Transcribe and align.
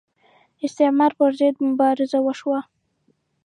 استعمار 0.65 1.11
پر 1.19 1.31
ضد 1.39 1.55
مبارزه 1.67 2.17
وشوه 2.25 2.59